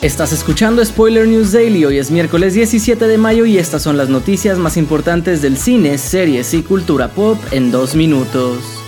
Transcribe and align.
Estás 0.00 0.32
escuchando 0.32 0.84
Spoiler 0.84 1.26
News 1.26 1.50
Daily, 1.50 1.84
hoy 1.84 1.98
es 1.98 2.12
miércoles 2.12 2.54
17 2.54 3.08
de 3.08 3.18
mayo 3.18 3.46
y 3.46 3.58
estas 3.58 3.82
son 3.82 3.96
las 3.96 4.08
noticias 4.08 4.56
más 4.56 4.76
importantes 4.76 5.42
del 5.42 5.56
cine, 5.56 5.98
series 5.98 6.54
y 6.54 6.62
cultura 6.62 7.08
pop 7.08 7.36
en 7.50 7.72
dos 7.72 7.96
minutos. 7.96 8.87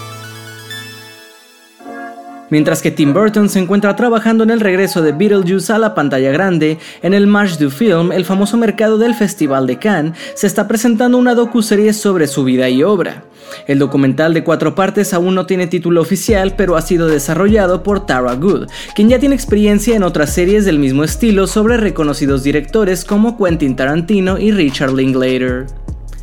Mientras 2.51 2.83
que 2.83 2.91
Tim 2.91 3.15
Burton 3.15 3.49
se 3.49 3.61
encuentra 3.61 3.97
trabajando 3.97 4.45
en 4.45 4.51
el 4.51 4.61
regreso 4.61 5.03
de 5.03 5.13
Beetlejuice 5.13 5.73
a 5.73 5.79
la 5.79 5.95
pantalla 5.95 6.33
grande, 6.33 6.79
en 7.03 7.15
el 7.15 7.27
March 7.27 7.59
du 7.59 7.71
Film, 7.71 8.13
el 8.13 8.25
famoso 8.25 8.57
mercado 8.57 8.99
del 8.99 9.15
Festival 9.15 9.67
de 9.67 9.79
Cannes, 9.79 10.19
se 10.35 10.47
está 10.47 10.67
presentando 10.67 11.17
una 11.17 11.35
docuserie 11.35 11.93
sobre 11.93 12.27
su 12.27 12.45
vida 12.45 12.69
y 12.69 12.83
obra. 12.83 13.25
El 13.67 13.79
documental 13.79 14.35
de 14.35 14.45
cuatro 14.45 14.75
partes 14.75 15.15
aún 15.15 15.35
no 15.35 15.47
tiene 15.47 15.67
título 15.67 16.01
oficial, 16.01 16.55
pero 16.57 16.77
ha 16.77 16.83
sido 16.83 17.07
desarrollado 17.09 17.83
por 17.83 18.07
Tara 18.07 18.35
Good, 18.35 18.69
quien 18.95 19.09
ya 19.09 19.19
tiene 19.19 19.35
experiencia 19.35 19.97
en 19.97 20.03
otras 20.03 20.33
series 20.35 20.65
del 20.65 20.79
mismo 20.79 21.05
estilo 21.05 21.47
sobre 21.47 21.77
reconocidos 21.77 22.43
directores 22.43 23.05
como 23.05 23.37
Quentin 23.37 23.77
Tarantino 23.77 24.39
y 24.39 24.53
Richard 24.53 24.93
Linklater. 24.93 25.67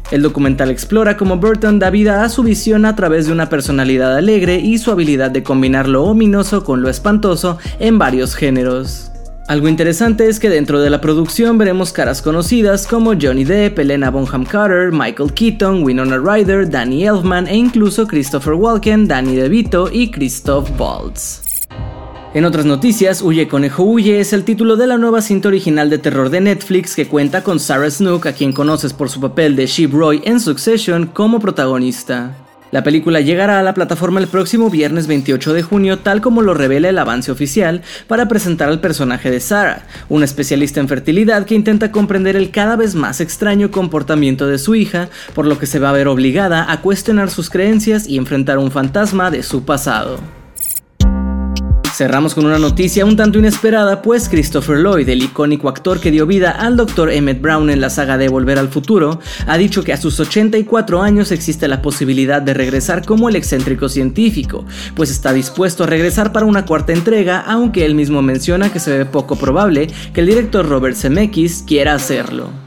El 0.10 0.22
documental 0.22 0.72
explora 0.72 1.18
cómo 1.18 1.38
Burton 1.38 1.80
da 1.80 1.90
vida 1.90 2.24
a 2.24 2.30
su 2.30 2.42
visión 2.42 2.86
a 2.86 2.96
través 2.96 3.26
de 3.26 3.34
una 3.34 3.50
personalidad 3.50 4.16
alegre 4.16 4.58
y 4.58 4.78
su 4.78 4.92
habilidad 4.92 5.32
de 5.32 5.44
combinar 5.44 5.90
lo 5.90 6.04
ominoso 6.06 6.64
con 6.64 6.82
lo 6.82 6.90
espantoso 6.90 7.58
en 7.80 7.98
varios 7.98 8.34
géneros. 8.34 9.12
Algo 9.50 9.68
interesante 9.68 10.28
es 10.28 10.40
que 10.40 10.50
dentro 10.50 10.80
de 10.82 10.90
la 10.90 11.00
producción 11.00 11.58
veremos 11.58 11.94
caras 11.94 12.22
conocidas 12.22 12.86
como 12.86 13.14
Johnny 13.20 13.46
Depp, 13.46 13.80
Elena 13.80 14.10
Bonham 14.10 14.46
Carter, 14.46 14.92
Michael 14.92 15.34
Keaton, 15.34 15.84
Winona 15.84 16.18
Ryder, 16.18 16.70
Danny 16.70 17.06
Elfman 17.06 17.48
e 17.48 17.56
incluso 17.56 18.08
Christopher 18.08 18.54
Walken, 18.54 19.08
Danny 19.08 19.36
DeVito 19.36 19.90
y 19.92 20.12
Christoph 20.12 20.70
Waltz. 20.78 21.47
En 22.38 22.46
otras 22.46 22.68
noticias, 22.68 23.24
Huye 23.24 23.48
Conejo 23.48 23.82
Huye 23.82 24.20
es 24.20 24.32
el 24.32 24.44
título 24.44 24.76
de 24.76 24.86
la 24.86 25.00
nueva 25.00 25.24
cinta 25.24 25.48
original 25.48 25.90
de 25.90 25.98
terror 25.98 26.30
de 26.30 26.40
Netflix 26.40 26.96
que 26.96 27.08
cuenta 27.08 27.44
con 27.44 27.60
Sarah 27.60 27.90
Snook, 27.90 28.28
a 28.28 28.34
quien 28.34 28.54
conoces 28.54 28.94
por 28.94 29.10
su 29.10 29.20
papel 29.20 29.56
de 29.56 29.66
Sheep 29.66 29.92
Roy 29.92 30.22
en 30.24 30.40
Succession, 30.40 31.08
como 31.08 31.40
protagonista. 31.40 32.36
La 32.70 32.84
película 32.84 33.22
llegará 33.22 33.58
a 33.60 33.64
la 33.64 33.74
plataforma 33.74 34.20
el 34.20 34.28
próximo 34.28 34.70
viernes 34.70 35.08
28 35.08 35.52
de 35.52 35.64
junio, 35.64 35.98
tal 35.98 36.22
como 36.22 36.44
lo 36.44 36.54
revela 36.54 36.90
el 36.90 37.00
avance 37.00 37.32
oficial, 37.32 37.82
para 38.06 38.28
presentar 38.28 38.70
al 38.70 38.82
personaje 38.82 39.32
de 39.32 39.40
Sarah, 39.40 39.88
una 40.08 40.26
especialista 40.26 40.80
en 40.80 40.90
fertilidad 40.90 41.44
que 41.44 41.56
intenta 41.56 41.92
comprender 41.92 42.36
el 42.36 42.52
cada 42.52 42.76
vez 42.76 42.94
más 42.94 43.20
extraño 43.20 43.72
comportamiento 43.72 44.46
de 44.46 44.60
su 44.60 44.76
hija, 44.76 45.10
por 45.34 45.48
lo 45.48 45.58
que 45.58 45.66
se 45.66 45.80
va 45.80 45.90
a 45.90 45.94
ver 45.94 46.08
obligada 46.08 46.72
a 46.72 46.82
cuestionar 46.82 47.32
sus 47.32 47.50
creencias 47.50 48.08
y 48.08 48.16
enfrentar 48.16 48.60
un 48.60 48.70
fantasma 48.70 49.32
de 49.32 49.42
su 49.42 49.64
pasado. 49.66 50.37
Cerramos 51.98 52.36
con 52.36 52.46
una 52.46 52.60
noticia 52.60 53.08
un 53.08 53.16
tanto 53.16 53.40
inesperada, 53.40 54.04
pues 54.04 54.30
Christopher 54.30 54.78
Lloyd, 54.78 55.10
el 55.10 55.24
icónico 55.24 55.68
actor 55.68 56.00
que 56.00 56.12
dio 56.12 56.28
vida 56.28 56.52
al 56.52 56.78
Dr. 56.78 57.10
Emmett 57.10 57.42
Brown 57.42 57.72
en 57.72 57.82
la 57.82 57.90
saga 57.90 58.20
de 58.20 58.30
Volver 58.30 58.60
al 58.60 58.70
Futuro, 58.70 59.20
ha 59.48 59.58
dicho 59.58 59.84
que 59.84 59.94
a 59.94 59.98
sus 59.98 60.20
84 60.20 61.02
años 61.02 61.32
existe 61.32 61.68
la 61.68 61.82
posibilidad 61.82 62.40
de 62.40 62.54
regresar 62.54 63.04
como 63.04 63.30
el 63.30 63.36
excéntrico 63.36 63.90
científico, 63.90 64.64
pues 64.94 65.10
está 65.10 65.34
dispuesto 65.34 65.86
a 65.86 65.88
regresar 65.88 66.32
para 66.32 66.46
una 66.46 66.68
cuarta 66.68 66.94
entrega, 66.94 67.40
aunque 67.40 67.84
él 67.84 67.96
mismo 67.96 68.22
menciona 68.22 68.72
que 68.72 68.80
se 68.80 68.96
ve 68.96 69.06
poco 69.08 69.36
probable 69.36 69.88
que 70.14 70.22
el 70.22 70.28
director 70.28 70.70
Robert 70.70 70.96
Zemeckis 70.96 71.64
quiera 71.66 71.96
hacerlo. 71.96 72.67